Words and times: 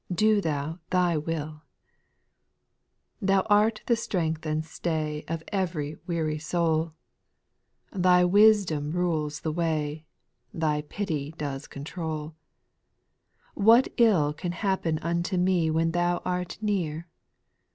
Do 0.11 0.41
Thou 0.41 0.79
Thy 0.89 1.15
will! 1.15 1.61
7. 3.19 3.27
Thou 3.27 3.41
art 3.51 3.81
the 3.85 3.95
strength 3.95 4.47
and 4.47 4.65
stay 4.65 5.23
Of 5.27 5.43
ev'ry 5.53 5.95
weary 6.07 6.39
soul; 6.39 6.93
I 7.93 7.93
»/ 7.93 7.93
SPIRITUAL 7.93 7.93
SONGS, 7.93 8.01
2»8 8.01 8.03
Thy 8.03 8.25
wisdom 8.25 8.93
rnles 8.93 9.41
the 9.43 9.51
way; 9.51 10.05
Thy 10.55 10.81
pity 10.81 11.35
does 11.37 11.67
control. 11.67 12.33
Wliat 13.55 13.93
ill 13.97 14.33
can 14.33 14.53
happen 14.53 14.97
unto 15.03 15.37
me 15.37 15.69
When 15.69 15.91
thou 15.91 16.23
art 16.25 16.57
near 16.63 17.07